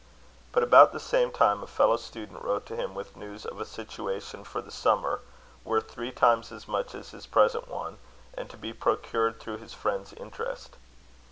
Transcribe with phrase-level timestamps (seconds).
[0.51, 3.65] But, about the same time, a fellow student wrote to him with news of a
[3.65, 5.19] situation for the summer,
[5.63, 7.99] worth three times as much as his present one,
[8.33, 10.77] and to be procured through his friend's interest.